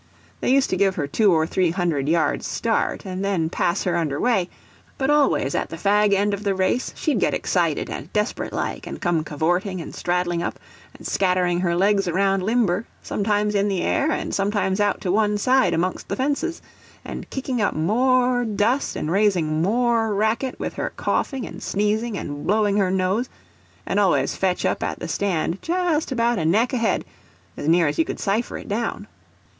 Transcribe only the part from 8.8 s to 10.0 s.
and come cavorting and